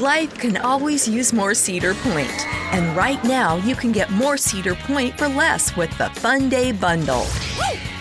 [0.00, 4.74] Life can always use more Cedar Point, and right now you can get more Cedar
[4.74, 7.26] Point for less with the Fun Day Bundle.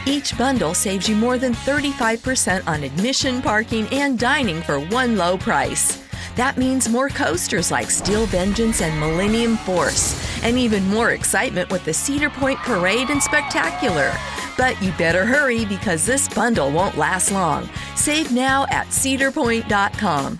[0.05, 5.37] Each bundle saves you more than 35% on admission, parking, and dining for one low
[5.37, 6.01] price.
[6.37, 11.83] That means more coasters like Steel Vengeance and Millennium Force, and even more excitement with
[11.83, 14.13] the Cedar Point Parade and Spectacular.
[14.57, 17.69] But you better hurry because this bundle won't last long.
[17.95, 20.39] Save now at cedarpoint.com.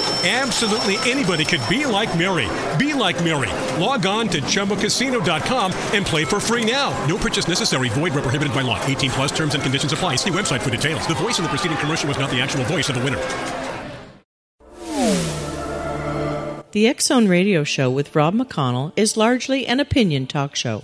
[0.23, 2.47] Absolutely anybody could be like Mary.
[2.77, 3.49] Be like Mary.
[3.81, 6.91] Log on to ChumbaCasino.com and play for free now.
[7.07, 7.89] No purchase necessary.
[7.89, 8.79] Void where prohibited by law.
[8.85, 10.17] 18 plus terms and conditions apply.
[10.17, 11.07] See website for details.
[11.07, 13.17] The voice in the preceding commercial was not the actual voice of the winner.
[16.71, 20.83] The X Zone Radio Show with Rob McConnell is largely an opinion talk show.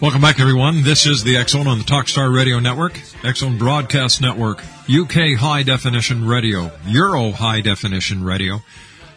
[0.00, 0.84] Welcome back, everyone.
[0.84, 3.00] This is the Zone on the Talkstar Radio Network,
[3.34, 8.62] Zone Broadcast Network, UK High Definition Radio, Euro High Definition Radio,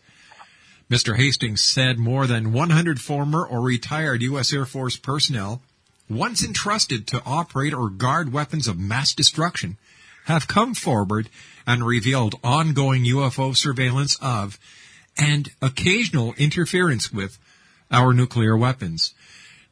[0.90, 1.16] Mr.
[1.18, 4.54] Hastings said more than 100 former or retired U.S.
[4.54, 5.62] Air Force personnel,
[6.10, 9.78] once entrusted to operate or guard weapons of mass destruction,
[10.26, 11.30] have come forward
[11.66, 14.60] and revealed ongoing UFO surveillance of
[15.18, 17.38] and occasional interference with
[17.92, 19.14] our nuclear weapons.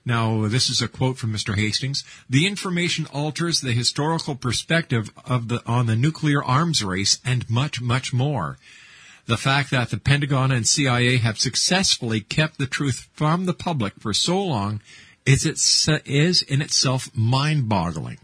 [0.05, 1.55] Now, this is a quote from Mr.
[1.55, 2.03] Hastings.
[2.29, 7.81] The information alters the historical perspective of the, on the nuclear arms race and much,
[7.81, 8.57] much more.
[9.25, 13.93] The fact that the Pentagon and CIA have successfully kept the truth from the public
[13.99, 14.81] for so long
[15.25, 15.45] is,
[16.05, 18.17] is in itself mind-boggling.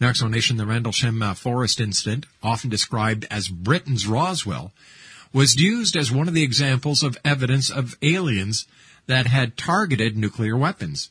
[0.00, 4.72] Now, explanation, the Rendlesham uh, Forest incident, often described as Britain's Roswell,
[5.32, 8.66] was used as one of the examples of evidence of aliens
[9.06, 11.10] that had targeted nuclear weapons.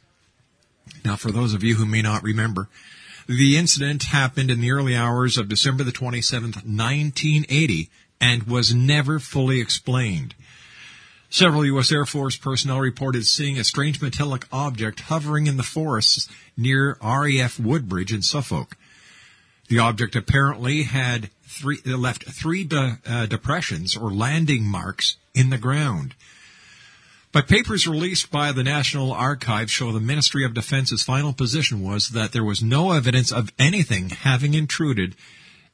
[1.04, 2.70] Now, for those of you who may not remember,
[3.28, 7.90] the incident happened in the early hours of December the 27th, 1980,
[8.20, 10.36] and was never fully explained.
[11.30, 11.92] Several U.S.
[11.92, 17.60] Air Force personnel reported seeing a strange metallic object hovering in the forests near RAF
[17.60, 18.78] Woodbridge in Suffolk.
[19.68, 25.58] The object apparently had three, left three de, uh, depressions or landing marks in the
[25.58, 26.14] ground.
[27.32, 32.10] But papers released by the National Archives show the Ministry of Defense's final position was
[32.10, 35.16] that there was no evidence of anything having intruded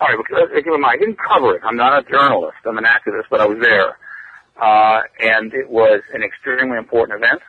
[0.00, 1.62] All right, well, keep in mind, I didn't cover it.
[1.64, 2.58] I'm not a journalist.
[2.64, 3.96] I'm an activist, but I was there,
[4.60, 7.42] uh, and it was an extremely important event.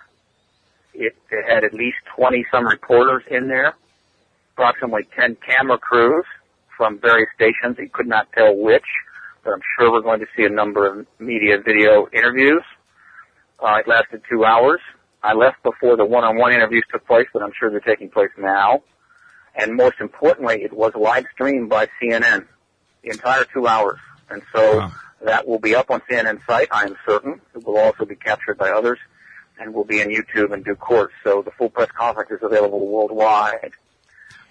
[0.93, 3.73] It, it had at least 20 some reporters in there,
[4.53, 6.25] approximately 10 camera crews
[6.75, 7.77] from various stations.
[7.77, 8.85] You could not tell which,
[9.43, 12.63] but I'm sure we're going to see a number of media video interviews.
[13.61, 14.79] Uh, it lasted two hours.
[15.21, 18.83] I left before the one-on-one interviews took place, but I'm sure they're taking place now.
[19.55, 22.47] And most importantly, it was live streamed by CNN,
[23.03, 23.99] the entire two hours.
[24.29, 24.91] And so wow.
[25.25, 27.41] that will be up on CNN's site, I am certain.
[27.53, 28.99] It will also be captured by others
[29.59, 31.11] and will be in YouTube in due course.
[31.23, 33.73] So the full press conference is available worldwide.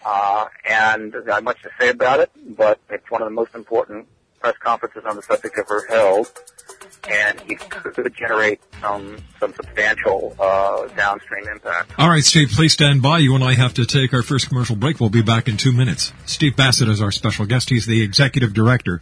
[0.04, 3.54] Uh, and I have much to say about it, but it's one of the most
[3.54, 4.06] important
[4.40, 6.30] press conferences on the subject ever held
[7.08, 11.92] and it could generate some some substantial uh, downstream impact.
[11.98, 13.18] All right, Steve, please stand by.
[13.18, 15.00] You and I have to take our first commercial break.
[15.00, 16.12] We'll be back in two minutes.
[16.26, 17.70] Steve Bassett is our special guest.
[17.70, 19.00] He's the executive director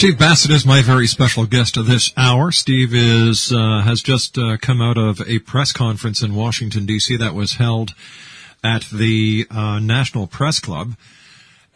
[0.00, 2.50] Steve Bassett is my very special guest of this hour.
[2.52, 7.18] Steve is uh, has just uh, come out of a press conference in Washington D.C.
[7.18, 7.92] that was held
[8.64, 10.94] at the uh, National Press Club,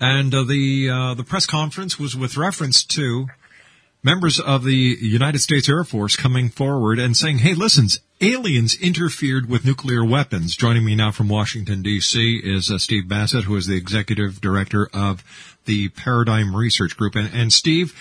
[0.00, 3.26] and uh, the uh, the press conference was with reference to
[4.02, 7.88] members of the United States Air Force coming forward and saying, "Hey, listen,
[8.25, 10.57] aliens interfered with nuclear weapons.
[10.57, 12.40] Joining me now from Washington, D.C.
[12.43, 15.23] is uh, Steve Bassett, who is the executive director of
[15.66, 17.14] the Paradigm Research Group.
[17.16, 17.95] And, and Steve,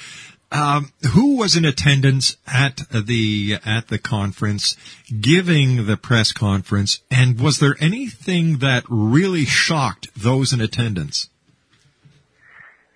[0.51, 4.77] um, who was in attendance at the at the conference,
[5.19, 11.29] giving the press conference, and was there anything that really shocked those in attendance?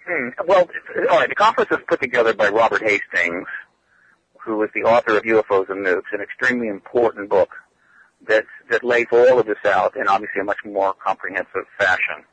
[0.08, 0.30] Hmm.
[0.48, 0.70] Well,
[1.10, 1.28] all right.
[1.28, 3.48] The conference was put together by Robert Hastings,
[4.48, 7.50] who is the author of UFOs and Nukes, an extremely important book
[8.28, 12.24] that that lays all of this out in obviously a much more comprehensive fashion.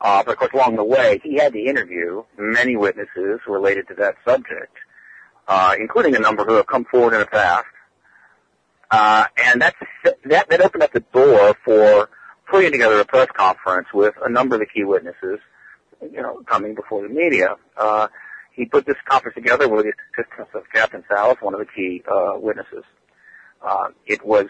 [0.00, 3.94] Uh, but of course, along the way, he had to interview many witnesses related to
[3.94, 4.74] that subject,
[5.48, 7.66] uh, including a number who have come forward in the past.
[8.90, 9.76] Uh, and that's,
[10.24, 12.08] that, that opened up the door for
[12.48, 15.40] putting together a press conference with a number of the key witnesses,
[16.00, 17.56] you know, coming before the media.
[17.76, 18.08] Uh,
[18.58, 22.02] he put this conference together with the assistance of Captain Salas, one of the key
[22.10, 22.82] uh, witnesses.
[23.62, 24.46] Uh, it was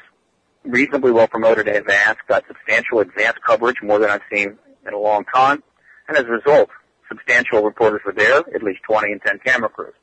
[0.65, 4.99] reasonably well promoted in advance, got substantial advance coverage, more than I've seen in a
[4.99, 5.63] long time.
[6.09, 6.71] And as a result,
[7.07, 9.95] substantial reporters were there, at least 20 and 10 camera crews.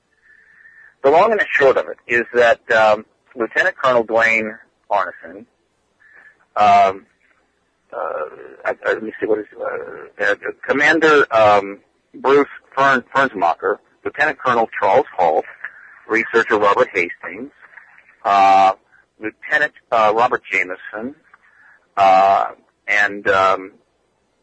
[1.04, 4.60] The long and the short of it is that um, Lieutenant Colonel Dwynne
[4.92, 5.46] Arneson,
[6.56, 7.08] um,
[7.92, 10.36] uh, let me see what is uh, uh,
[10.68, 11.80] Commander um,
[12.14, 15.46] Bruce Fern, Fernsmacher, Lieutenant Colonel Charles Halt,
[16.08, 17.52] researcher Robert Hastings,
[18.24, 18.74] uh,
[19.20, 21.16] Lieutenant uh, Robert Jamison,
[21.98, 22.52] uh,
[22.88, 23.72] and um,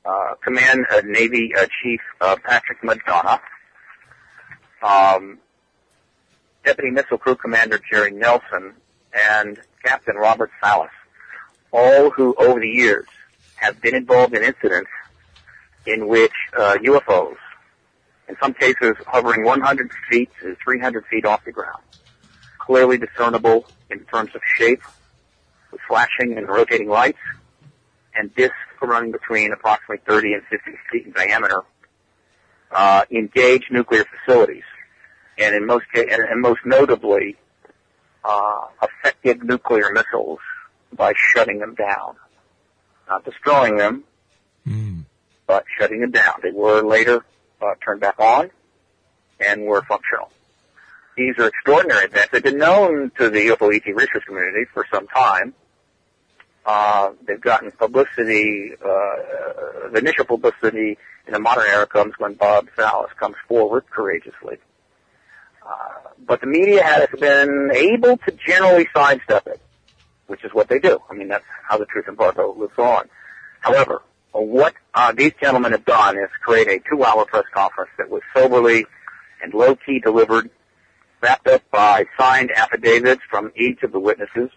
[0.04, 3.40] uh, Command uh, Navy uh, Chief Patrick McDonough,
[4.82, 5.38] um,
[6.64, 8.74] Deputy Missile Crew Commander Jerry Nelson,
[9.12, 10.90] and Captain Robert Salas,
[11.70, 13.06] all who over the years
[13.56, 14.90] have been involved in incidents
[15.86, 17.36] in which uh, UFOs,
[18.28, 21.82] in some cases hovering 100 feet to 300 feet off the ground,
[22.58, 24.82] clearly discernible in terms of shape,
[25.70, 27.18] with flashing and rotating lights,
[28.14, 31.62] and discs running between approximately 30 and 50 feet in diameter,
[32.70, 34.64] uh, engage nuclear facilities,
[35.38, 37.36] and in most ca- and, and most notably,
[38.24, 40.40] uh, affected nuclear missiles
[40.92, 42.16] by shutting them down,
[43.08, 44.04] not destroying them,
[45.46, 46.34] but shutting them down.
[46.42, 47.24] They were later
[47.62, 48.50] uh, turned back on
[49.40, 50.30] and were functional.
[51.16, 52.30] These are extraordinary events.
[52.32, 55.54] They've been known to the UFO ET research community for some time.
[56.64, 62.68] Uh, they've gotten publicity, uh, the initial publicity in the modern era comes when Bob
[62.76, 64.58] Salas comes forward courageously.
[65.66, 69.60] Uh, but the media has been able to generally sidestep it,
[70.26, 71.00] which is what they do.
[71.10, 73.08] I mean, that's how the truth embargo lives on.
[73.60, 74.02] However,
[74.40, 78.86] what uh, these gentlemen have done is create a two-hour press conference that was soberly
[79.42, 80.50] and low-key delivered,
[81.20, 84.50] wrapped up by signed affidavits from each of the witnesses.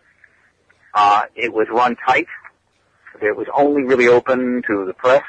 [0.93, 2.27] Uh, it was run tight.
[3.21, 5.23] It was only really open to the press,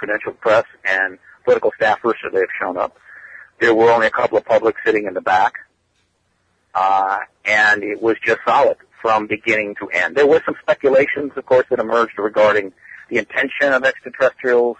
[0.00, 2.96] credentialed press, and political staffers, so they've shown up.
[3.60, 5.54] There were only a couple of public sitting in the back,
[6.74, 10.16] uh, and it was just solid from beginning to end.
[10.16, 12.72] There were some speculations, of course, that emerged regarding
[13.08, 14.76] the intention of extraterrestrials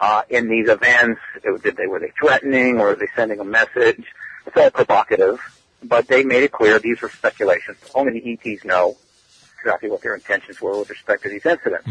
[0.00, 1.20] uh, in these events.
[1.62, 4.04] Did they were they threatening or were they sending a message?
[4.46, 5.38] It's all provocative,
[5.82, 7.78] but they made it clear these were speculations.
[7.94, 8.96] Only the ETs know
[9.60, 11.88] exactly what their intentions were with respect to these incidents.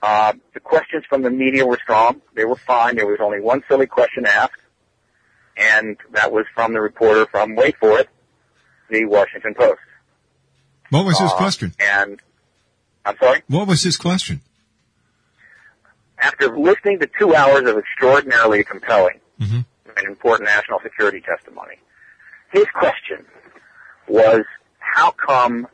[0.00, 2.20] Uh, the questions from the media were strong.
[2.34, 2.94] They were fine.
[2.94, 4.60] There was only one silly question asked,
[5.56, 8.08] and that was from the reporter from, wait for it,
[8.90, 9.80] the Washington Post.
[10.90, 11.74] What was his Uh, question?
[11.80, 12.20] And,
[13.04, 13.42] I'm sorry?
[13.48, 14.40] What was his question?
[16.20, 19.64] After listening to two hours of extraordinarily compelling Mhm.
[19.96, 21.78] and important national security testimony,
[22.50, 23.24] his question
[24.08, 24.44] was,
[24.78, 25.68] how come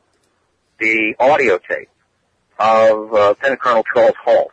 [0.79, 1.89] the audio tape
[2.59, 4.51] of uh, Lieutenant Colonel Charles Halt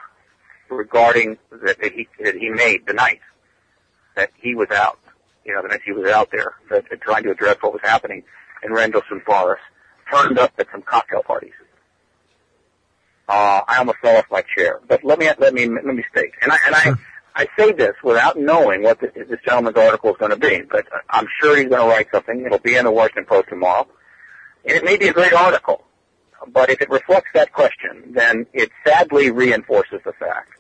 [0.70, 3.20] regarding that, he that he made the night
[4.16, 5.00] that he was out,
[5.46, 7.82] you know, the night he was out there, that, that trying to address what was
[7.84, 8.24] happening
[8.64, 9.64] in Rendlesham Forest,
[10.10, 11.54] turned up at some cocktail parties.
[13.28, 16.32] Uh, I almost fell off my chair, but let me let me let me state,
[16.42, 16.94] and I and I
[17.36, 20.86] I say this without knowing what this, this gentleman's article is going to be, but
[21.10, 22.46] I'm sure he's going to write something.
[22.46, 23.88] It'll be in the Washington Post tomorrow,
[24.66, 25.86] and it may be a great article.
[26.48, 30.60] But if it reflects that question, then it sadly reinforces the fact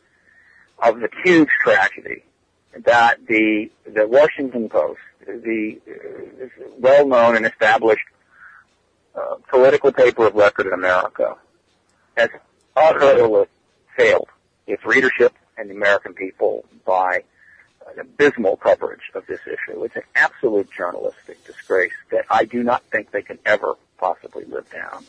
[0.80, 2.24] of the huge tragedy
[2.86, 6.48] that the the Washington Post, the uh,
[6.80, 8.06] well-known and established
[9.16, 11.36] uh, political paper of record in America,
[12.16, 12.30] has
[12.76, 13.46] utterly
[13.98, 14.28] failed
[14.68, 17.24] its readership and the American people by
[17.92, 19.84] an abysmal coverage of this issue.
[19.84, 24.70] It's an absolute journalistic disgrace that I do not think they can ever possibly live
[24.72, 25.06] down.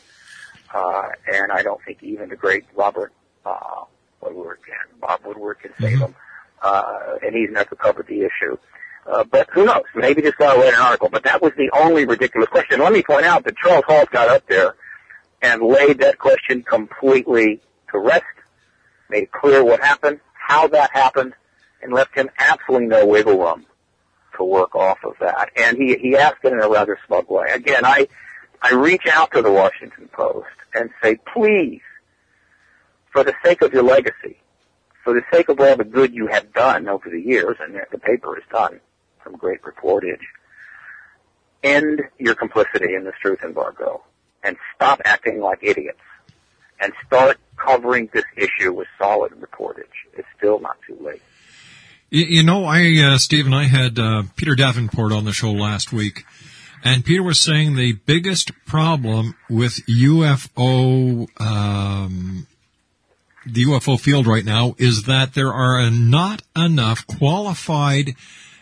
[0.73, 3.13] uh, and I don't think even the great Robert
[3.45, 3.83] uh,
[4.21, 4.99] Woodward can.
[4.99, 6.15] Bob Woodward can save them,
[6.61, 8.57] uh, and he's never covered the issue.
[9.05, 9.83] Uh, but who knows?
[9.95, 11.09] Maybe this guy read an article.
[11.09, 12.79] But that was the only ridiculous question.
[12.79, 14.75] Let me point out that Charles Halt got up there
[15.43, 17.59] and laid that question completely
[17.91, 18.23] to rest,
[19.09, 21.33] made clear what happened, how that happened,
[21.83, 23.65] and left him absolutely no wiggle room
[24.37, 25.49] to work off of that.
[25.57, 27.49] And he he asked it in a rather smug way.
[27.51, 28.07] Again, I
[28.61, 31.81] I reach out to the Washington Post and say, please,
[33.11, 34.37] for the sake of your legacy,
[35.03, 37.99] for the sake of all the good you have done over the years, and the
[37.99, 38.79] paper has done
[39.25, 40.23] some great reportage,
[41.63, 44.01] end your complicity in this truth embargo
[44.43, 45.99] and stop acting like idiots
[46.79, 49.85] and start covering this issue with solid reportage.
[50.13, 51.21] It's still not too late.
[52.09, 55.91] You, know, I, uh, Steve and I had uh, Peter Davenport on the show last
[55.91, 56.25] week,
[56.83, 62.45] and Peter was saying the biggest problem with UFO, um,
[63.47, 68.13] the UFO field right now is that there are not enough qualified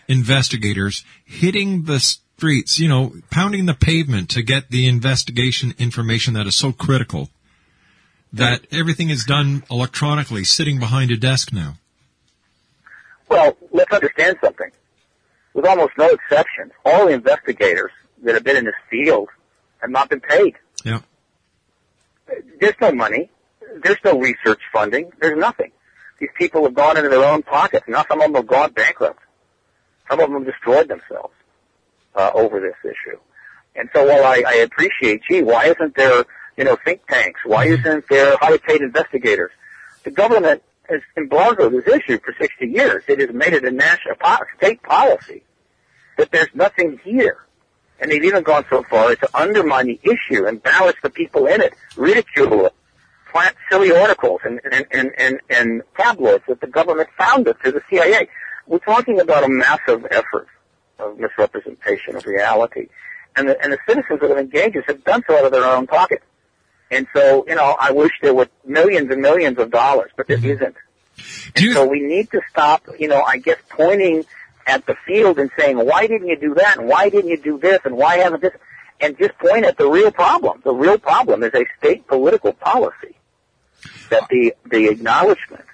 [0.07, 1.99] investigators hitting the
[2.41, 7.29] streets, you know, pounding the pavement to get the investigation information that is so critical
[8.33, 11.75] that everything is done electronically, sitting behind a desk now.
[13.29, 14.71] Well, let's understand something.
[15.53, 17.91] With almost no exceptions, all the investigators
[18.23, 19.29] that have been in this field
[19.77, 20.55] have not been paid.
[20.83, 21.01] Yeah.
[22.59, 23.29] There's no money.
[23.83, 25.11] There's no research funding.
[25.21, 25.71] There's nothing.
[26.19, 27.85] These people have gone into their own pockets.
[27.87, 29.19] Now some of them have gone bankrupt.
[30.09, 31.35] Some of them have destroyed themselves
[32.15, 33.17] uh, over this issue.
[33.75, 36.25] And so while I, I appreciate, gee, why isn't there,
[36.57, 37.39] you know, think tanks?
[37.45, 39.51] Why isn't there highly paid investigators?
[40.03, 43.03] The government has embargoed this issue for 60 years.
[43.07, 45.43] It has made it a national po- state policy
[46.17, 47.45] that there's nothing here.
[47.99, 51.61] And they've even gone so far as to undermine the issue, embarrass the people in
[51.61, 52.73] it, ridicule it,
[53.31, 57.81] plant silly articles and, and, and, and, and tabloids that the government founded to the
[57.89, 58.27] CIA.
[58.65, 60.47] We're talking about a massive effort
[61.01, 62.87] of misrepresentation of reality.
[63.35, 65.65] And the, and the citizens that have engaged us have done so out of their
[65.65, 66.21] own pocket.
[66.89, 70.37] And so, you know, I wish there were millions and millions of dollars, but there
[70.37, 70.63] Mm-hmm.
[70.63, 70.75] isn't.
[71.55, 74.25] And so we need to stop, you know, I guess pointing
[74.67, 76.77] at the field and saying, why didn't you do that?
[76.77, 77.79] And why didn't you do this?
[77.85, 78.53] And why haven't this?
[78.99, 80.61] And just point at the real problem.
[80.63, 83.15] The real problem is a state political policy
[84.09, 85.65] that the, the acknowledgement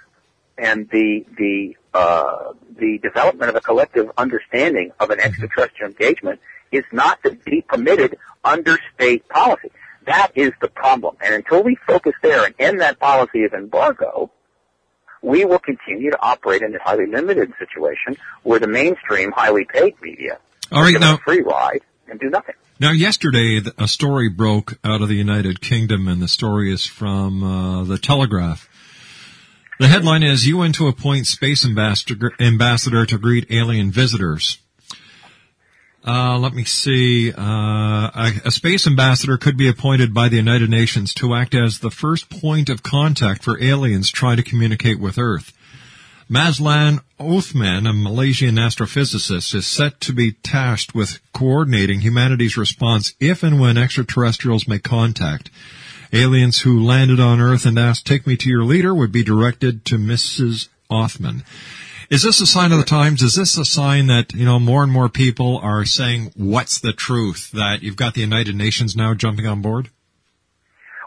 [0.57, 6.39] and the, the, uh, the development of a collective understanding of an extraterrestrial engagement
[6.71, 9.71] is not to be permitted under state policy.
[10.05, 11.17] That is the problem.
[11.21, 14.31] And until we focus there and end that policy of embargo,
[15.21, 19.95] we will continue to operate in a highly limited situation where the mainstream, highly paid
[20.01, 20.39] media
[20.71, 22.55] All right, now- a free ride and do nothing.
[22.79, 27.43] Now, yesterday, a story broke out of the United Kingdom, and the story is from
[27.43, 28.69] uh, the Telegraph.
[29.79, 34.57] The headline is UN to appoint space ambassador, ambassador to greet alien visitors.
[36.05, 37.31] Uh, let me see.
[37.31, 41.79] Uh, a, a space ambassador could be appointed by the United Nations to act as
[41.79, 45.53] the first point of contact for aliens trying to communicate with Earth.
[46.29, 53.43] Mazlan Othman, a Malaysian astrophysicist, is set to be tasked with coordinating humanity's response if
[53.43, 55.51] and when extraterrestrials make contact.
[56.13, 59.85] Aliens who landed on Earth and asked, take me to your leader, would be directed
[59.85, 60.69] to Mrs.
[60.89, 61.43] Othman.
[62.09, 63.21] Is this a sign of the times?
[63.21, 66.93] Is this a sign that, you know, more and more people are saying, what's the
[66.93, 67.51] truth?
[67.51, 69.89] That you've got the United Nations now jumping on board?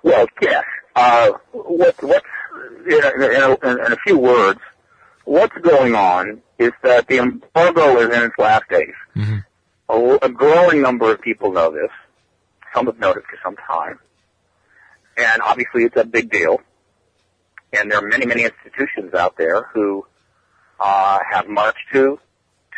[0.02, 0.64] Well, yes.
[0.94, 2.26] Uh, what, what's,
[2.86, 4.60] in a, in, a, in a few words,
[5.24, 8.94] what's going on is that the embargo is in its last days.
[9.88, 11.90] A, a growing number of people know this.
[12.74, 13.98] Some have known it for some time.
[15.20, 16.60] And obviously it's a big deal.
[17.72, 20.06] And there are many, many institutions out there who
[20.80, 22.18] uh, have marched to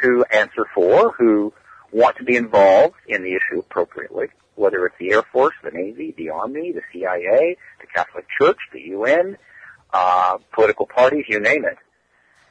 [0.03, 1.53] to answer for, who
[1.93, 6.13] want to be involved in the issue appropriately, whether it's the Air Force, the Navy,
[6.17, 9.37] the Army, the CIA, the Catholic Church, the UN,
[9.93, 11.79] uh, political parties, you name it.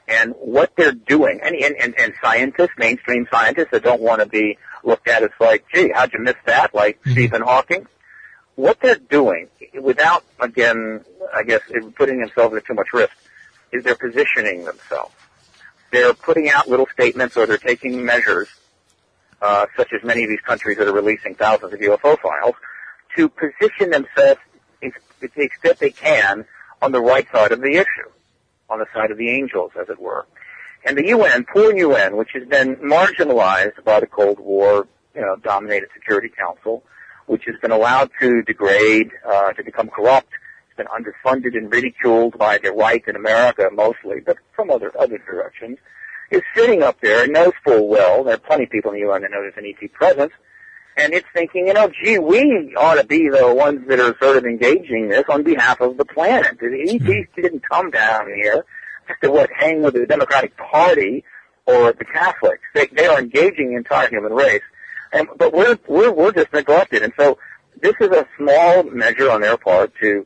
[0.08, 4.28] And what they're doing, and, and, and, and scientists, mainstream scientists that don't want to
[4.28, 6.74] be looked at as like, gee, how'd you miss that?
[6.74, 7.88] Like Stephen Hawking.
[8.62, 9.48] What they're doing,
[9.82, 11.62] without, again, I guess,
[11.96, 13.12] putting themselves at too much risk,
[13.72, 15.16] is they're positioning themselves.
[15.92, 18.50] They're putting out little statements or they're taking measures,
[19.42, 22.54] uh, such as many of these countries that are releasing thousands of UFO files,
[23.16, 24.40] to position themselves
[24.84, 26.46] to the extent they can
[26.84, 28.10] on the right side of the issue,
[28.70, 30.28] on the side of the angels, as it were.
[30.86, 35.36] And the UN, poor UN, which has been marginalized by the Cold War, you know,
[35.38, 36.84] dominated Security Council,
[37.32, 40.28] which has been allowed to degrade, uh, to become corrupt.
[40.68, 45.18] It's been underfunded and ridiculed by the right in America mostly, but from other other
[45.18, 45.78] directions,
[46.30, 49.08] is sitting up there and knows full well there are plenty of people in the
[49.08, 50.34] UN that know there's an ET presence,
[50.98, 54.36] and it's thinking, you know, gee, we ought to be the ones that are sort
[54.36, 56.60] of engaging this on behalf of the planet.
[56.60, 58.66] The ETs didn't come down here
[59.08, 61.24] just to what hang with the Democratic Party
[61.66, 62.64] or the Catholics.
[62.74, 64.64] They they are engaging the entire human race,
[65.12, 67.38] and but we're we're we're just neglected, and so
[67.82, 70.26] this is a small measure on their part to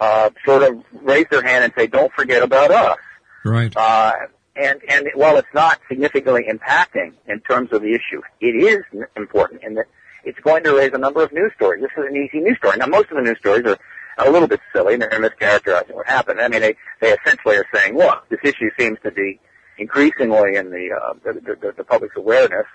[0.00, 2.98] uh, sort of raise their hand and say, "Don't forget about us."
[3.44, 3.74] Right.
[3.76, 4.12] Uh,
[4.54, 8.84] and and while it's not significantly impacting in terms of the issue, it is
[9.16, 9.86] important in that
[10.24, 11.82] it's going to raise a number of news stories.
[11.82, 12.76] This is an easy news story.
[12.78, 13.78] Now, most of the news stories are
[14.18, 16.40] a little bit silly and they're mischaracterizing what happened.
[16.40, 19.40] I mean, they they essentially are saying, "Look, this issue seems to be
[19.78, 22.66] increasingly in the, uh, the, the, the public's awareness,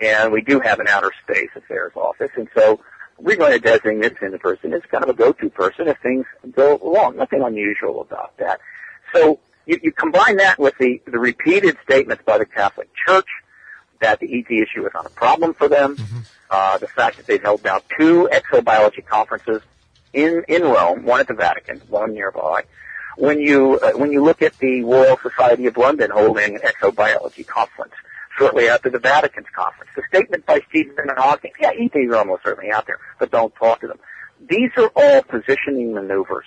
[0.00, 2.80] and we do have an outer space affairs office, and so
[3.18, 6.78] we're going to designate this person as kind of a go-to person if things go
[6.78, 7.16] wrong.
[7.16, 8.60] Nothing unusual about that.
[9.12, 13.28] So you, you combine that with the, the repeated statements by the Catholic Church
[14.00, 16.20] that the ET issue is not a problem for them, mm-hmm.
[16.50, 19.60] uh, the fact that they've held now two exobiology conferences
[20.14, 22.64] in, in Rome, one at the Vatican, one nearby,
[23.16, 27.46] when you uh, when you look at the Royal Society of London holding an exobiology
[27.46, 27.92] conference
[28.36, 32.44] shortly after the Vatican's conference, the statement by Stephen and Hawking, yeah, ETs are almost
[32.44, 33.98] certainly out there, but don't talk to them.
[34.48, 36.46] These are all positioning maneuvers.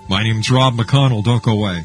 [0.08, 1.24] My name is Rob McConnell.
[1.24, 1.84] Don't go away.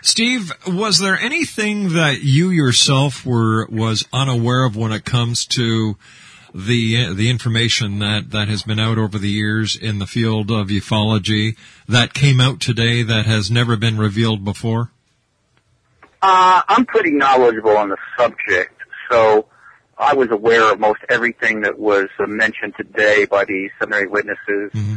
[0.03, 5.97] Steve, was there anything that you yourself were was unaware of when it comes to
[6.53, 10.67] the the information that that has been out over the years in the field of
[10.67, 14.91] ufology that came out today that has never been revealed before?
[16.21, 19.47] Uh, I'm pretty knowledgeable on the subject, so
[19.97, 24.71] I was aware of most everything that was mentioned today by the seminary witnesses.
[24.73, 24.95] Mm-hmm.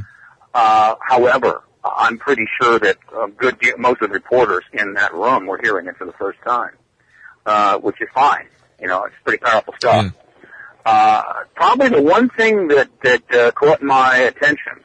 [0.55, 5.47] Uh, however, I'm pretty sure that uh, good most of the reporters in that room
[5.47, 6.73] were hearing it for the first time,
[7.47, 8.47] uh, which is fine.
[8.81, 10.05] You know, it's pretty powerful stuff.
[10.05, 10.11] Yeah.
[10.85, 11.23] Uh,
[11.55, 14.81] probably the one thing that that uh, caught my attention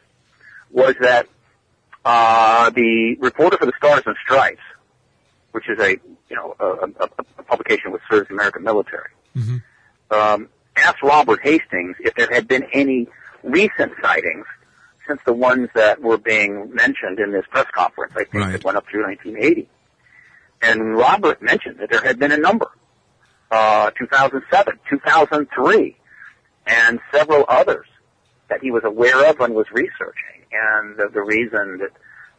[0.70, 1.28] was that
[2.06, 4.62] uh, the reporter for the Stars and Stripes,
[5.52, 5.92] which is a
[6.30, 6.66] you know a,
[7.04, 9.58] a, a publication which serves the American military, mm-hmm.
[10.14, 13.08] Um, asked Robert Hastings if there had been any
[13.44, 14.46] recent sightings
[15.08, 18.14] since the ones that were being mentioned in this press conference.
[18.16, 18.52] I think right.
[18.54, 19.68] that went up through 1980,
[20.62, 22.70] and Robert mentioned that there had been a number
[23.54, 25.96] uh, 2007, 2003,
[26.66, 27.86] and several others
[28.50, 30.42] that he was aware of and was researching.
[30.52, 31.92] And the, the reason that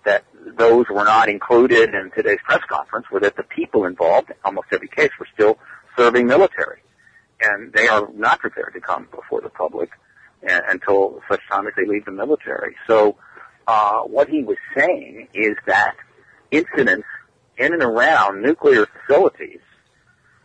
[0.05, 0.25] that
[0.59, 4.67] those were not included in today's press conference were that the people involved, in almost
[4.71, 5.59] every case, were still
[5.97, 6.81] serving military.
[7.40, 9.90] And they are not prepared to come before the public
[10.49, 12.77] uh, until such time as they leave the military.
[12.87, 13.16] So,
[13.66, 15.97] uh, what he was saying is that
[16.51, 17.07] incidents
[17.57, 19.61] in and around nuclear facilities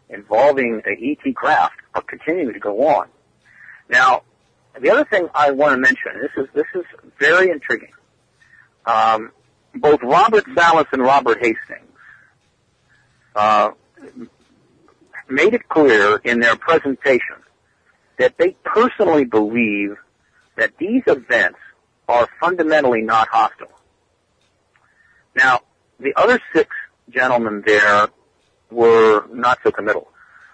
[0.10, 3.08] involving a ET craft are continuing to go on.
[3.89, 4.23] Now,
[4.80, 6.86] the other thing I want to mention, this is this is
[7.19, 7.91] very intriguing.
[8.86, 9.32] Um,
[9.75, 11.89] both Robert Salas and Robert Hastings
[13.36, 13.71] uh,
[15.30, 17.36] made it clear in their presentation
[18.18, 19.96] that they personally believe
[20.58, 21.60] that these events
[22.08, 23.72] are fundamentally not hostile.
[25.36, 25.62] Now,
[26.00, 26.76] the other six
[27.10, 28.10] gentlemen there
[28.72, 30.10] were not so committal.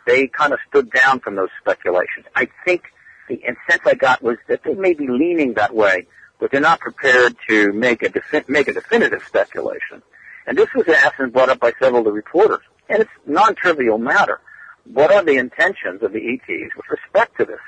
[0.06, 2.26] They kind of stood down from those speculations.
[2.36, 2.84] I think
[3.28, 6.06] the sense I got was that they may be leaning that way,
[6.40, 10.04] but they're not prepared to make a defi- make a definitive speculation.
[10.46, 13.98] And this was asked and brought up by several of the reporters, and it's non-trivial
[13.98, 14.40] matter.
[14.86, 17.60] What are the intentions of the ETs with respect to this?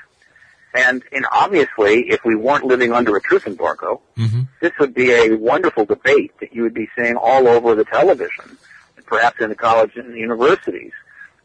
[0.74, 4.42] And, and obviously, if we weren't living under a truth embargo, Mm-hmm.
[4.60, 8.58] this would be a wonderful debate that you would be seeing all over the television,
[9.06, 10.92] perhaps in the colleges and universities,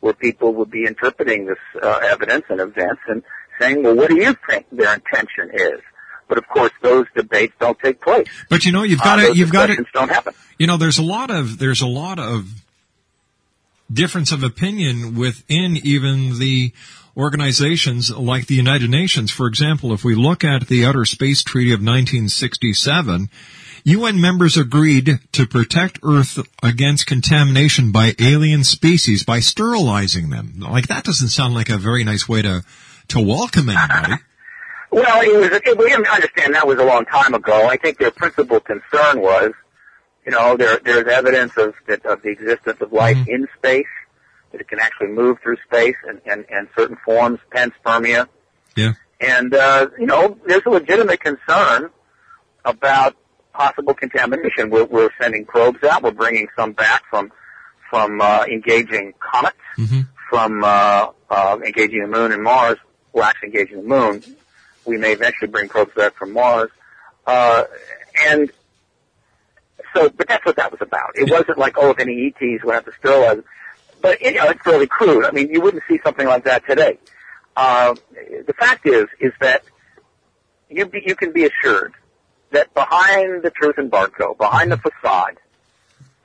[0.01, 3.23] where people would be interpreting this uh, evidence and events and
[3.59, 5.79] saying, well, what do you think their intention is?
[6.27, 8.27] But of course, those debates don't take place.
[8.49, 10.33] But you know, you've Uh, got to, you've got to, don't happen.
[10.57, 12.47] you know, there's a lot of, there's a lot of
[13.91, 16.73] difference of opinion within even the
[17.15, 19.31] organizations like the United Nations.
[19.31, 23.29] For example, if we look at the Outer Space Treaty of 1967,
[23.85, 30.53] UN members agreed to protect Earth against contamination by alien species by sterilizing them.
[30.59, 32.63] Like that doesn't sound like a very nice way to,
[33.09, 34.21] to welcome anybody.
[34.93, 37.67] Well, it was, it, we understand that was a long time ago.
[37.67, 39.51] I think their principal concern was,
[40.25, 43.85] you know, there, there's evidence of, that, of the existence of life in space,
[44.51, 48.27] that it can actually move through space and, and, and certain forms, panspermia.
[48.77, 48.93] Yeah.
[49.19, 51.89] And, uh, you know, there's a legitimate concern
[52.63, 53.15] about
[53.53, 54.69] possible contamination.
[54.69, 56.03] We're, we're sending probes out.
[56.03, 57.31] We're bringing some back from,
[57.89, 59.57] from, uh, engaging comets,
[60.29, 62.77] from, uh, uh, engaging the moon and Mars.
[63.11, 64.23] Well, actually engaging the moon.
[64.85, 66.71] We may eventually bring probes back from Mars.
[67.25, 67.63] Uh,
[68.27, 68.51] and
[69.93, 71.11] so, but that's what that was about.
[71.15, 73.43] It wasn't like, oh, if any ETs would have to sterilize.
[74.01, 75.25] But, you know, it's fairly crude.
[75.25, 76.97] I mean, you wouldn't see something like that today.
[77.55, 77.95] Uh,
[78.45, 79.63] the fact is, is that
[80.69, 81.93] you, be, you can be assured
[82.51, 85.37] that behind the truth embargo, behind the facade,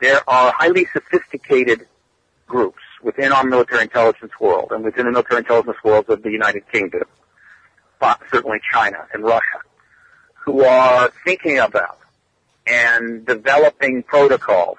[0.01, 1.87] there are highly sophisticated
[2.47, 6.63] groups within our military intelligence world and within the military intelligence worlds of the United
[6.73, 7.05] Kingdom,
[8.01, 9.61] but certainly China and Russia,
[10.45, 11.99] who are thinking about
[12.69, 14.79] and developing protocols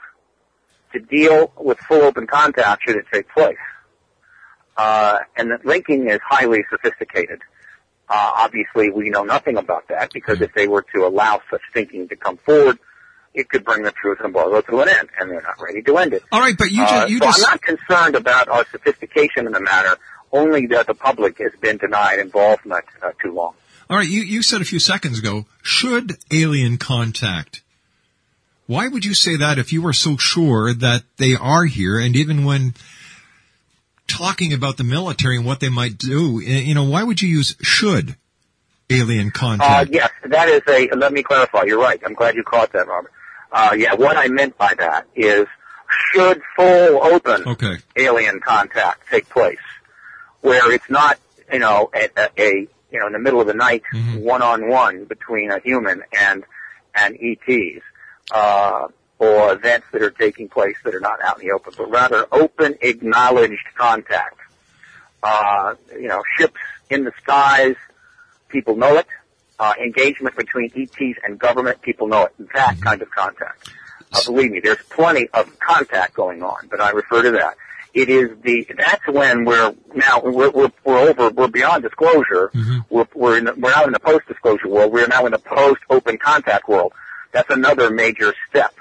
[0.94, 3.58] to deal with full open contact should it take place.
[4.78, 7.42] Uh, and that linking is highly sophisticated.
[8.08, 12.08] Uh, obviously, we know nothing about that because if they were to allow such thinking
[12.08, 12.80] to come forward,
[13.34, 15.98] it could bring the truth and embargo to an end, and they're not ready to
[15.98, 16.24] end it.
[16.32, 19.46] All right, but you Uh, just, you so just, I'm not concerned about our sophistication
[19.46, 19.98] in the matter,
[20.32, 23.54] only that the public has been denied involvement uh, too long.
[23.90, 27.62] All right, you, you said a few seconds ago, should alien contact?
[28.70, 32.16] Why would you say that if you are so sure that they are here and
[32.16, 32.76] even when
[34.08, 37.56] talking about the military and what they might do, you know, why would you use
[37.64, 38.16] should
[38.92, 39.90] alien Uh, contact?
[39.92, 42.00] yes, that is a, let me clarify, you're right.
[42.06, 43.12] I'm glad you caught that, Robert.
[43.52, 45.48] Uh, yeah, what I meant by that is
[46.14, 47.78] should full open Okay.
[47.96, 49.58] alien contact take place,
[50.42, 51.18] where it's not,
[51.52, 53.82] you know, a, a, a you know, in the middle of the night,
[54.14, 56.44] one on one between a human and
[56.94, 57.84] and ETs,
[58.32, 58.88] uh,
[59.20, 62.26] or events that are taking place that are not out in the open, but rather
[62.32, 64.38] open, acknowledged contact.
[65.22, 67.76] Uh, you know, ships in the skies,
[68.48, 69.08] people know it.
[69.60, 72.34] Uh, engagement between ETs and government, people know it.
[72.54, 73.70] That kind of contact.
[74.14, 77.58] Uh, believe me, there's plenty of contact going on, but I refer to that.
[77.94, 82.52] It is the that's when we're now we're we're, we're over we're beyond disclosure.
[82.90, 84.94] We're we're in the, we're now in the post disclosure world.
[84.94, 86.94] We're now in the post open contact world.
[87.32, 88.74] That's another major step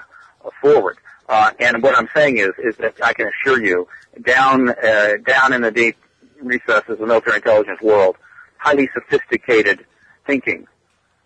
[0.61, 0.97] forward.
[1.27, 3.87] Uh, and what I'm saying is is that I can assure you,
[4.23, 5.95] down uh, down in the deep
[6.41, 8.17] recesses of the military intelligence world,
[8.57, 9.85] highly sophisticated
[10.25, 10.67] thinking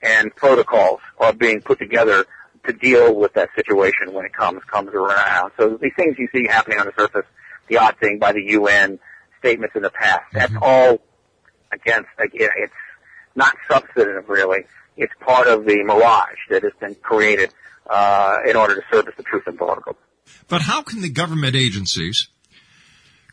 [0.02, 2.26] and protocols are being put together
[2.66, 5.52] to deal with that situation when it comes comes around.
[5.58, 7.26] So these things you see happening on the surface,
[7.68, 9.00] the odd thing by the UN,
[9.40, 11.00] statements in the past, that's all
[11.72, 12.10] against.
[12.20, 12.74] like, It's
[13.36, 14.66] not substantive really.
[14.96, 17.52] It's part of the mirage that has been created
[17.90, 19.96] uh, in order to service the truth embargo.
[20.48, 22.28] But how can the government agencies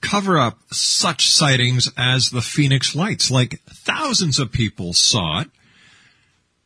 [0.01, 3.31] cover up such sightings as the Phoenix Lights?
[3.31, 5.51] Like thousands of people saw it,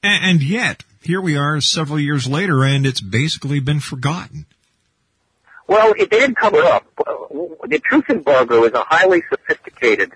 [0.02, 4.46] and yet here we are several years later, and it's basically been forgotten.
[5.66, 6.86] Well, it didn't cover up.
[6.96, 10.12] The truth embargo is a highly sophisticated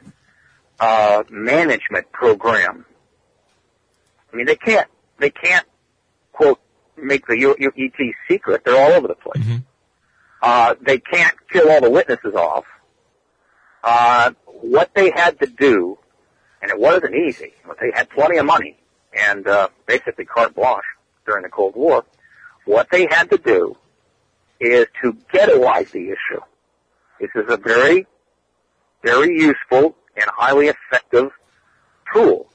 [0.78, 2.84] uh, management program.
[4.38, 4.86] I mean, they can't
[5.18, 5.66] they can't
[6.32, 6.60] quote
[6.96, 8.62] make the U- U- ET secret.
[8.64, 9.42] They're all over the place.
[9.42, 9.56] Mm-hmm.
[10.40, 12.64] Uh, they can't kill all the witnesses off.
[13.82, 15.98] Uh, what they had to do,
[16.62, 17.52] and it wasn't easy.
[17.66, 18.78] But they had plenty of money
[19.12, 20.84] and uh, basically carte blanche
[21.26, 22.04] during the Cold War.
[22.64, 23.76] What they had to do
[24.60, 26.40] is to ghettoize the issue.
[27.20, 28.06] This is a very,
[29.02, 31.32] very useful and highly effective
[32.14, 32.48] tool.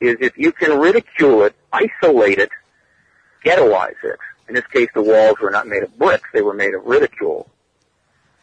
[0.00, 2.50] Is if you can ridicule it, isolate it,
[3.44, 4.18] ghettoize it.
[4.48, 7.50] In this case, the walls were not made of bricks; they were made of ridicule.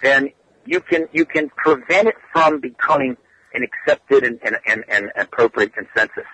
[0.01, 0.31] Then
[0.65, 3.17] you can you can prevent it from becoming
[3.53, 6.25] an accepted and, and, and, and appropriate consensus.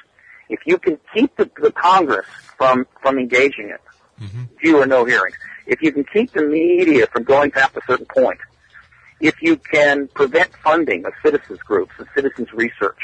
[0.49, 2.25] If you can keep the, the Congress
[2.57, 3.81] from from engaging it,
[4.19, 4.43] mm-hmm.
[4.59, 5.35] few or no hearings.
[5.67, 8.39] If you can keep the media from going past a certain point,
[9.19, 12.99] if you can prevent funding of citizens groups and citizens research,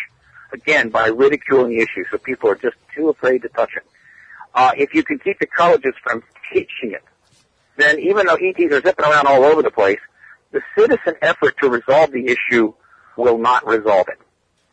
[0.53, 3.83] again by ridiculing the issue, so people are just too afraid to touch it.
[4.53, 7.03] Uh, if you can keep the colleges from teaching it,
[7.77, 9.99] then even though ETs are zipping around all over the place,
[10.51, 12.73] the citizen effort to resolve the issue
[13.17, 14.19] will not resolve it.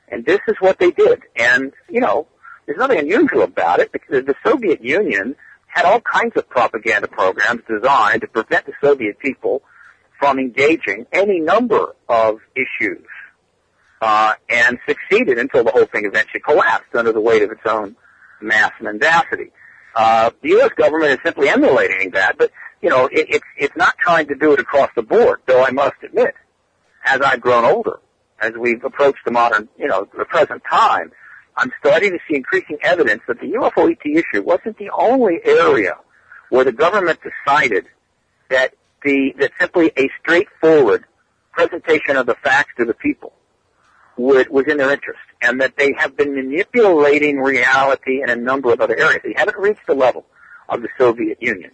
[0.09, 1.23] And this is what they did.
[1.37, 2.27] And, you know,
[2.67, 7.63] there's nothing unusual about it because the Soviet Union had all kinds of propaganda programs
[7.69, 9.63] designed to prevent the Soviet people
[10.19, 13.05] from engaging any number of issues,
[14.05, 17.97] uh, and succeeded until the whole thing eventually collapsed under the weight of its own
[18.43, 19.51] mass mendacity.
[19.97, 20.73] Uh, the U.S.
[20.77, 22.51] government is simply emulating that, but
[22.83, 25.41] you know, it, it's it's not trying to do it across the board.
[25.47, 26.35] Though I must admit,
[27.07, 27.99] as I've grown older,
[28.41, 31.11] as we've approached the modern, you know, the present time,
[31.57, 35.97] I'm starting to see increasing evidence that the UFO ET issue wasn't the only area
[36.51, 37.87] where the government decided
[38.51, 41.05] that the that simply a straightforward
[41.53, 43.33] presentation of the facts to the people
[44.17, 48.73] would, was in their interest, and that they have been manipulating reality in a number
[48.73, 49.21] of other areas.
[49.25, 50.25] They haven't reached the level
[50.69, 51.73] of the Soviet Union,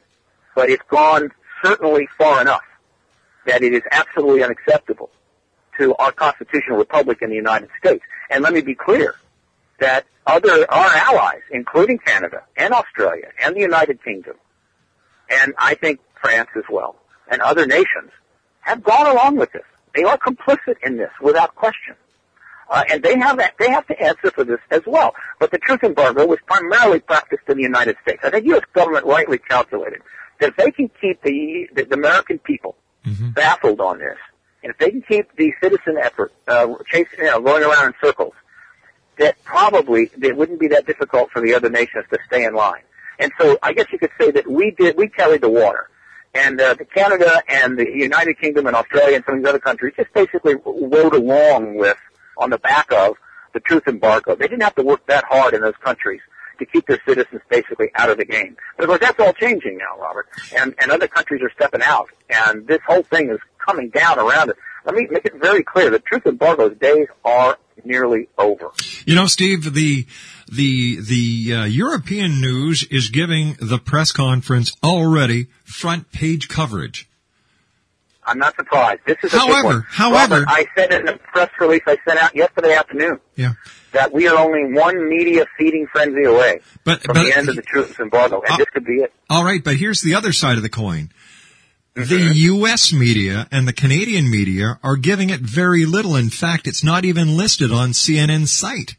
[0.55, 1.31] but it's gone
[1.62, 2.64] certainly far enough
[3.46, 5.11] that it is absolutely unacceptable
[5.79, 8.05] to our constitutional republic in the United States.
[8.31, 9.14] And let me be clear
[9.79, 14.37] that other our allies, including Canada and Australia and the United Kingdom,
[15.29, 16.96] and I think France as well,
[17.29, 18.11] and other nations,
[18.61, 19.64] have gone along with this.
[19.94, 21.94] They are complicit in this without question.
[22.70, 25.12] Uh, and they have that, they have to answer for this as well.
[25.40, 28.20] But the truth embargo was primarily practiced in the United States.
[28.22, 28.62] I think U.S.
[28.72, 30.02] government rightly calculated
[30.38, 33.30] that if they can keep the, the, the American people mm-hmm.
[33.30, 34.16] baffled on this,
[34.62, 37.94] and if they can keep the citizen effort uh, chasing, you know, going around in
[38.02, 38.35] circles,
[39.18, 42.83] that probably it wouldn't be that difficult for the other nations to stay in line.
[43.18, 45.88] And so I guess you could say that we did, we carried the water.
[46.33, 49.59] And uh, the Canada and the United Kingdom and Australia and some of these other
[49.59, 51.98] countries just basically rode along with,
[52.37, 53.16] on the back of,
[53.53, 54.35] the truth embargo.
[54.35, 56.21] They didn't have to work that hard in those countries
[56.59, 58.57] to keep their citizens basically out of the game.
[58.77, 60.29] But of course, that's all changing now, Robert.
[60.57, 62.11] And, and other countries are stepping out.
[62.29, 64.57] And this whole thing is coming down around it.
[64.85, 65.90] Let me make it very clear.
[65.90, 68.71] The truth embargo's days are nearly over.
[69.05, 70.07] You know, Steve, the
[70.51, 77.10] the the uh, European news is giving the press conference already front page coverage.
[78.31, 79.01] I'm not surprised.
[79.07, 82.37] This is a however, however, Robert, I said in a press release I sent out
[82.37, 83.19] yesterday afternoon.
[83.35, 83.55] Yeah.
[83.93, 87.57] That we are only one media feeding frenzy away but, from but, the end of
[87.57, 89.12] the truth embargo, and uh, this could be it.
[89.29, 91.11] All right, but here's the other side of the coin.
[91.97, 92.09] Mm-hmm.
[92.09, 92.93] The U.S.
[92.93, 96.14] media and the Canadian media are giving it very little.
[96.14, 98.95] In fact, it's not even listed on CNN's site.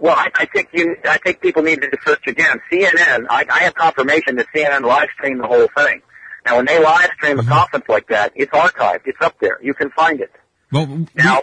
[0.00, 2.60] Well, I, I think you, I think people need to search again.
[2.72, 6.02] CNN, I, I have confirmation that CNN live streamed the whole thing.
[6.46, 7.48] Now, when they live stream Mm-hmm.
[7.48, 9.02] a conference like that, it's archived.
[9.06, 9.58] It's up there.
[9.62, 10.32] You can find it.
[10.72, 11.42] Well, Now,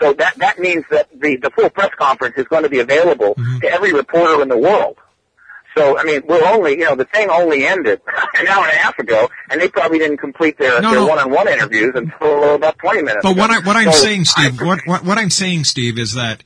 [0.00, 3.34] so that that means that the the full press conference is going to be available
[3.34, 3.58] Mm-hmm.
[3.60, 4.96] to every reporter in the world.
[5.76, 8.00] So, I mean, we're only, you know, the thing only ended
[8.34, 11.06] an hour and a half ago, and they probably didn't complete their, No, their no.
[11.06, 13.40] one-on-one interviews until about 20 minutes But ago.
[13.40, 16.14] what I what I'm So saying, Steve, I- what, what what I'm saying, Steve, is
[16.14, 16.42] that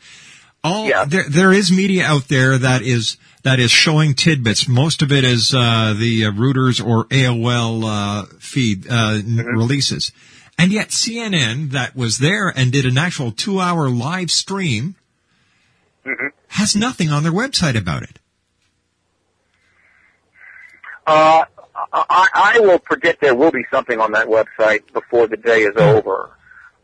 [0.64, 1.04] all Yeah.
[1.04, 4.68] there there is media out there that is that is showing tidbits.
[4.68, 9.56] Most of it is uh, the uh, Reuters or AOL uh, feed uh, Mm-hmm.
[9.56, 10.12] releases,
[10.58, 14.94] and yet CNN that was there and did an actual two hour live stream
[16.04, 18.18] hmm has nothing on their website about it.
[21.06, 21.44] Uh,
[21.92, 25.76] I, I will predict there will be something on that website before the day is
[25.76, 26.36] over.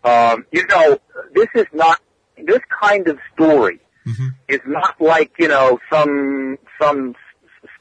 [0.04, 0.98] Um, you know,
[1.34, 2.00] this is not
[2.44, 4.28] this kind of story mm-hmm.
[4.48, 7.14] is not like you know some some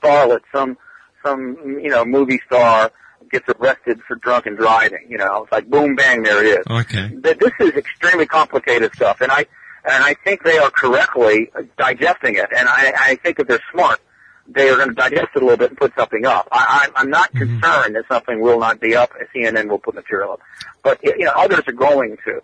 [0.02, 0.78] starlet, some
[1.24, 2.92] some you know movie star
[3.32, 5.06] gets arrested for drunken driving.
[5.10, 6.66] You know, it's like boom bang, there it is.
[6.68, 7.12] Okay.
[7.16, 9.46] This is extremely complicated stuff, and I
[9.86, 13.64] and I think they are correctly uh, digesting it, and I, I think if they're
[13.72, 14.02] smart,
[14.48, 16.48] they are going to digest it a little bit and put something up.
[16.52, 17.60] I, I'm not mm-hmm.
[17.60, 19.12] concerned that something will not be up.
[19.36, 20.42] CNN will put material up,
[20.84, 22.42] but you know others are going to.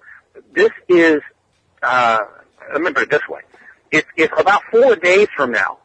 [0.54, 1.22] This is.
[1.84, 2.20] Uh,
[2.74, 3.42] remember it this way:
[3.92, 5.80] if if about four days from now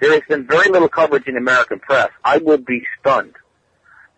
[0.00, 3.34] there has been very little coverage in the American press, I will be stunned,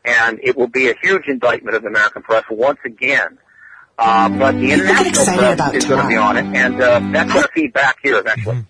[0.05, 3.39] and it will be a huge indictment of the American press once again.
[3.99, 7.01] Uh, but the international excited press about is going to be on it, and uh,
[7.13, 8.65] that's going to feed back here eventually.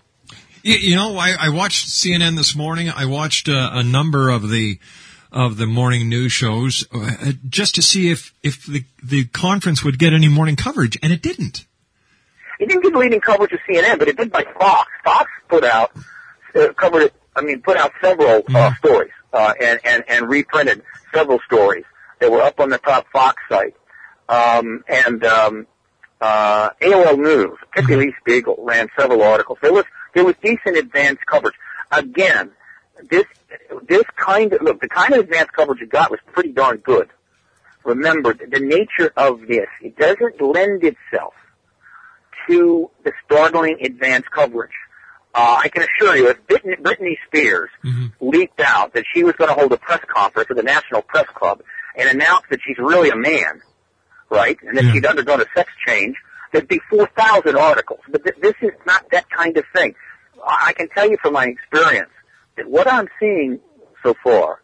[0.61, 2.89] You, you know, I, I watched CNN this morning.
[2.89, 4.79] I watched uh, a number of the
[5.31, 9.97] of the morning news shows uh, just to see if if the the conference would
[9.97, 11.65] get any morning coverage, and it didn't.
[12.59, 14.89] It didn't get leading coverage of CNN, but it did by Fox.
[15.03, 15.91] Fox put out
[16.55, 17.13] uh, covered it.
[17.35, 20.83] I mean, put out several uh, stories uh, and and and reprinted
[21.13, 21.85] several stories
[22.19, 23.75] that were up on the top Fox site.
[24.29, 25.67] Um, and um,
[26.21, 29.59] uh, AOL News, particularly Speigel, ran several articles.
[29.61, 31.55] There was there was decent advance coverage.
[31.91, 32.51] Again,
[33.09, 33.25] this
[33.87, 37.09] this kind of look the kind of advance coverage you got was pretty darn good.
[37.83, 41.33] Remember the nature of this; it doesn't lend itself
[42.47, 44.71] to the startling advance coverage.
[45.33, 47.69] Uh, I can assure you, if Britney, Britney Spears
[48.21, 51.27] leaked out that she was going to hold a press conference at the National Press
[51.35, 51.61] Club
[51.97, 53.61] and announced that she's really a man,
[54.29, 56.15] right, and that she'd undergone a sex change,
[56.53, 57.99] there'd be 4,000 articles.
[58.09, 59.95] But th- this is not that kind of thing.
[60.45, 62.11] I I can tell you from my experience
[62.55, 63.59] that what I'm seeing
[64.03, 64.61] so far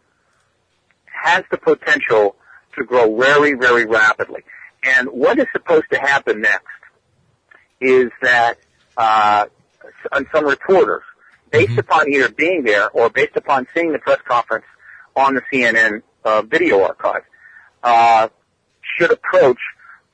[1.05, 2.35] has the potential
[2.77, 4.43] to grow very, very rapidly.
[4.83, 6.65] And what is supposed to happen next
[7.81, 8.55] is that
[8.97, 9.45] uh,
[10.11, 11.03] and some reporters,
[11.51, 14.65] based upon either being there or based upon seeing the press conference
[15.15, 17.23] on the CNN uh, video archive,
[17.83, 18.29] uh,
[18.97, 19.59] should approach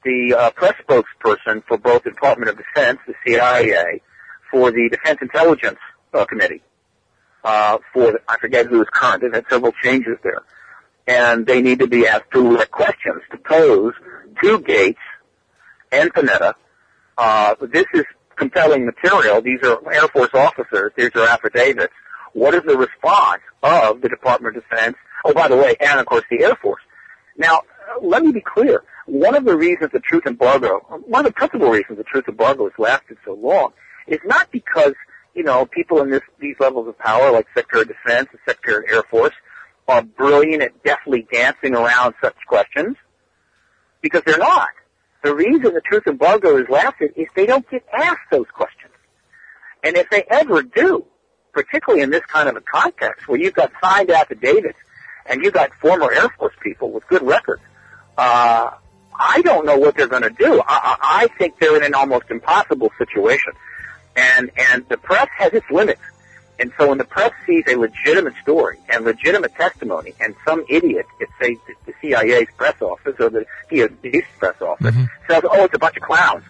[0.04, 4.02] the uh, press spokesperson for both the Department of Defense, the CIA,
[4.50, 5.80] for the Defense Intelligence
[6.14, 6.62] uh, Committee,
[7.44, 9.22] uh, for the, I forget who is current.
[9.22, 10.44] They've had several changes there,
[11.08, 13.94] and they need to be asked direct questions to pose
[14.42, 15.00] to Gates
[15.92, 16.54] and Panetta.
[17.18, 18.06] Uh, this is
[18.36, 19.42] compelling material.
[19.42, 20.92] These are Air Force officers.
[20.96, 21.94] These are affidavits.
[22.34, 24.96] What is the response of the Department of Defense?
[25.26, 26.82] Oh, by the way, and of course the Air Force.
[27.38, 27.62] Now,
[28.02, 28.84] let me be clear.
[29.08, 32.66] One of the reasons the truth embargo, one of the principal reasons the truth embargo
[32.66, 33.74] has lasted so long,
[34.06, 34.94] is not because
[35.34, 38.86] you know people in this these levels of power, like Secretary of Defense and Secretary
[38.86, 39.34] of Air Force,
[39.88, 42.98] are brilliant at deftly dancing around such questions,
[44.02, 44.70] because they're not.
[45.24, 48.94] The reason the truth embargo has lasted is they don't get asked those questions,
[49.84, 51.06] and if they ever do,
[51.54, 54.78] particularly in this kind of a context where you've got signed affidavits
[55.26, 57.62] and you've got former Air Force people with good records,
[58.18, 58.72] uh,
[59.20, 60.62] I don't know what they're going to do.
[60.66, 63.54] I I think they're in an almost impossible situation,
[64.16, 66.02] and and the press has its limits.
[66.60, 71.06] And so when the press sees a legitimate story and legitimate testimony, and some idiot,
[71.20, 75.06] it's say the- CIA's press office or the DOD's press office, mm-hmm.
[75.28, 76.44] says, "Oh, it's a bunch of clowns,"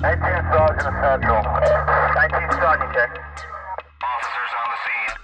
[0.00, 0.22] 19
[0.52, 1.42] Sergeant Central.
[2.14, 3.10] 19 Sergeant check.
[4.04, 5.18] Officers on the scene.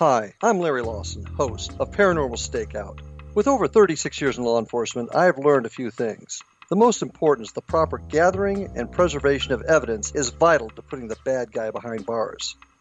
[0.00, 2.98] Hi, I'm Larry Lawson, host of Paranormal Stakeout.
[3.34, 6.42] With over 36 years in law enforcement, I have learned a few things.
[6.68, 11.06] The most important is the proper gathering and preservation of evidence is vital to putting
[11.06, 12.56] the bad guy behind bars.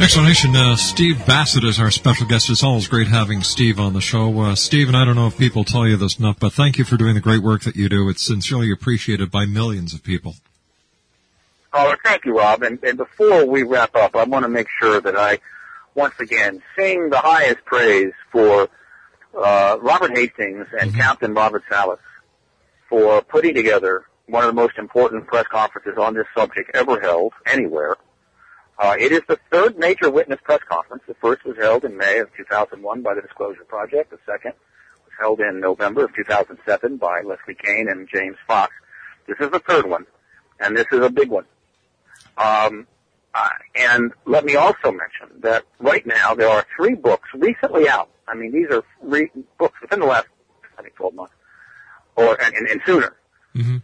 [0.00, 2.48] Explanation, uh, Steve Bassett is our special guest.
[2.48, 4.40] It's always great having Steve on the show.
[4.40, 6.84] Uh, Steve, and I don't know if people tell you this enough, but thank you
[6.84, 8.08] for doing the great work that you do.
[8.08, 10.36] It's sincerely appreciated by millions of people.
[11.74, 12.62] Oh, thank you, Rob.
[12.62, 15.38] And, and before we wrap up, I want to make sure that I,
[15.94, 18.70] once again, sing the highest praise for
[19.36, 22.00] uh, Robert Hastings and Captain Robert Salas
[22.88, 27.34] for putting together one of the most important press conferences on this subject ever held
[27.44, 27.96] anywhere.
[28.80, 31.02] Uh, it is the third major witness press conference.
[31.06, 34.10] The first was held in May of 2001 by the Disclosure Project.
[34.10, 34.54] The second
[35.04, 38.72] was held in November of 2007 by Leslie Kean and James Fox.
[39.26, 40.06] This is the third one,
[40.60, 41.44] and this is a big one.
[42.38, 42.86] Um,
[43.34, 48.08] uh, and let me also mention that right now there are three books recently out.
[48.26, 50.26] I mean, these are re- books within the last,
[50.78, 51.34] I think, 12 months,
[52.16, 53.14] or and, and, and sooner.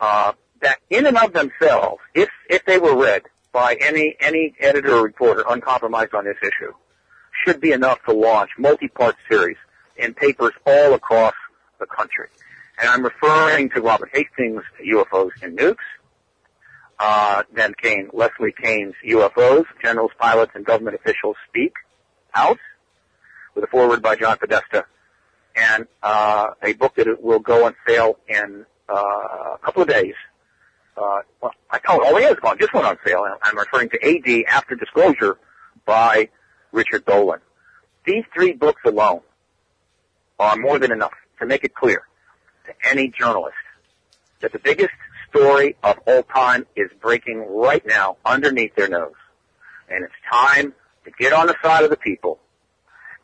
[0.01, 0.33] Uh,
[0.63, 3.25] that in and of themselves, if if they were read
[3.57, 6.75] by any any editor or reporter uncompromised on this issue,
[7.43, 9.57] should be enough to launch multi-part series
[9.97, 11.33] in papers all across
[11.81, 12.29] the country.
[12.79, 15.77] And I'm referring to Robert Hastings' UFOs and Nukes,
[16.99, 21.73] uh, then Kean, Leslie Kean's UFOs, Generals, Pilots, and Government Officials Speak
[22.35, 22.59] Out,
[23.55, 24.85] with a foreword by John Podesta,
[25.55, 30.15] and uh, a book that will go on sale in uh, a couple of days.
[30.95, 31.21] Uh,
[31.89, 32.59] oh, oh, yeah, it's gone.
[32.59, 33.27] Just went on sale.
[33.43, 35.39] I'm referring to AD After Disclosure
[35.85, 36.29] by
[36.73, 37.41] Richard Dolan.
[38.05, 39.21] These three books alone
[40.39, 42.03] are more than enough to make it clear
[42.67, 43.57] to any journalist
[44.41, 44.93] that the biggest
[45.29, 49.13] story of all time is breaking right now underneath their nose.
[49.89, 50.75] And it's time
[51.05, 52.39] to get on the side of the people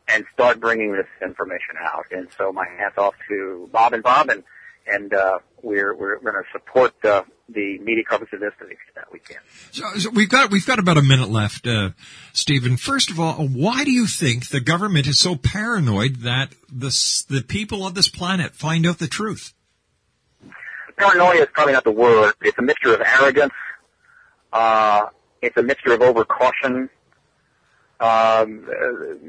[0.08, 2.06] and start bringing this information out.
[2.10, 4.42] And so my hats off to Bob and Bob, and
[4.86, 7.22] and uh, we're we're going to support uh,
[7.52, 9.38] the media coverage of this to the extent we can.
[9.70, 11.90] So, so we've got we've got about a minute left, uh,
[12.32, 12.76] Stephen.
[12.76, 17.42] First of all, why do you think the government is so paranoid that the the
[17.42, 19.52] people of this planet find out the truth?
[20.96, 22.34] Paranoia is probably not the word.
[22.42, 23.54] It's a mixture of arrogance.
[24.52, 25.06] Uh,
[25.40, 26.88] it's a mixture of overcaution.
[28.02, 28.66] Um,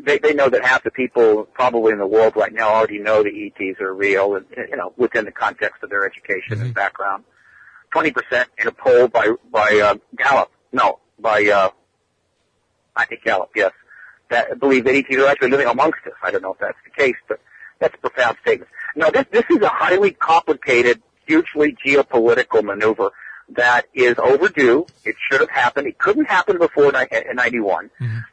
[0.03, 3.21] they, they know that half the people probably in the world right now already know
[3.21, 7.23] the ETs are real, and you know within the context of their education and background.
[7.93, 11.69] Twenty percent in a poll by by uh, Gallup, no, by uh,
[12.95, 13.71] I think Gallup, yes,
[14.29, 16.13] that believe that ETs are actually living amongst us.
[16.23, 17.39] I don't know if that's the case, but
[17.79, 18.71] that's a profound statement.
[18.95, 23.11] No, this this is a highly complicated, hugely geopolitical maneuver
[23.49, 24.87] that is overdue.
[25.05, 25.87] It should have happened.
[25.87, 27.89] It couldn't happen before in 91.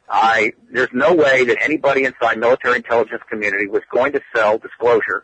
[0.09, 5.23] I, there's no way that anybody inside military intelligence community was going to sell disclosure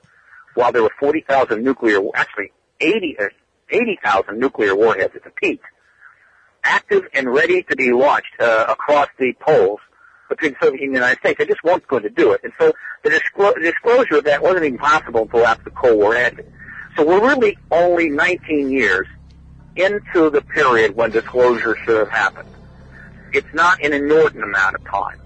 [0.54, 3.24] while there were 40,000 nuclear, actually 80, uh,
[3.70, 5.62] 80,000 nuclear warheads at the peak,
[6.64, 9.80] active and ready to be launched uh, across the poles
[10.30, 11.38] between the Soviet Union and the United States.
[11.40, 12.42] They just weren't going to do it.
[12.44, 16.16] And so the, disclo- disclosure of that wasn't even possible until after the Cold War
[16.16, 16.52] ended.
[16.96, 19.08] So we're really only 19 years
[19.76, 22.50] into the period when disclosure should have happened.
[23.32, 25.20] It's not an inordinate amount of time.